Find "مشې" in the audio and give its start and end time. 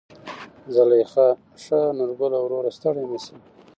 3.11-3.35